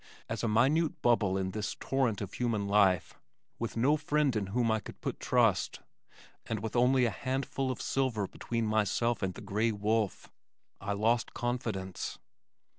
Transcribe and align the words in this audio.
As 0.27 0.41
a 0.43 0.47
minute 0.47 0.99
bubble 1.03 1.37
in 1.37 1.51
this 1.51 1.75
torrent 1.79 2.21
of 2.21 2.33
human 2.33 2.65
life, 2.67 3.19
with 3.59 3.77
no 3.77 3.97
friend 3.97 4.35
in 4.35 4.47
whom 4.47 4.71
I 4.71 4.79
could 4.79 4.99
put 4.99 5.19
trust, 5.19 5.81
and 6.47 6.59
with 6.63 6.75
only 6.75 7.05
a 7.05 7.11
handful 7.11 7.69
of 7.69 7.79
silver 7.79 8.25
between 8.27 8.65
myself 8.65 9.21
and 9.21 9.35
the 9.35 9.41
gray 9.41 9.71
wolf, 9.71 10.31
I 10.79 10.93
lost 10.93 11.35
confidence. 11.35 12.17